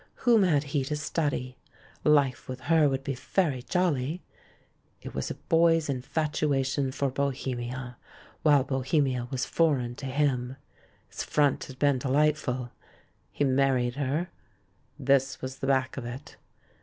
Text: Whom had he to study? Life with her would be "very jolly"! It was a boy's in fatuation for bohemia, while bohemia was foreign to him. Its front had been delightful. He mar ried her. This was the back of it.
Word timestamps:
Whom 0.25 0.41
had 0.41 0.63
he 0.63 0.83
to 0.85 0.95
study? 0.95 1.57
Life 2.03 2.49
with 2.49 2.61
her 2.61 2.89
would 2.89 3.03
be 3.03 3.13
"very 3.13 3.61
jolly"! 3.61 4.23
It 5.03 5.13
was 5.13 5.29
a 5.29 5.35
boy's 5.35 5.89
in 5.89 6.01
fatuation 6.01 6.91
for 6.91 7.11
bohemia, 7.11 7.97
while 8.41 8.63
bohemia 8.63 9.27
was 9.29 9.45
foreign 9.45 9.93
to 9.97 10.07
him. 10.07 10.55
Its 11.09 11.23
front 11.23 11.65
had 11.65 11.77
been 11.77 11.99
delightful. 11.99 12.71
He 13.31 13.43
mar 13.43 13.75
ried 13.75 13.93
her. 13.93 14.31
This 14.97 15.39
was 15.39 15.59
the 15.59 15.67
back 15.67 15.97
of 15.97 16.05
it. 16.05 16.35